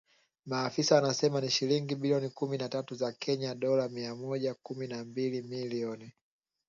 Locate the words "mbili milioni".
5.03-6.11